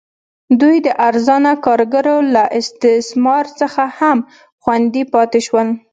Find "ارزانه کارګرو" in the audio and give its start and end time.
1.07-2.17